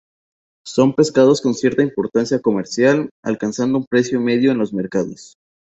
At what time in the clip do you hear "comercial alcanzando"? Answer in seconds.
2.41-3.77